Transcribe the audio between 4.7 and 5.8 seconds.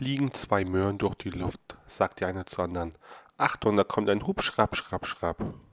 schrapp, schrapp, schrapp.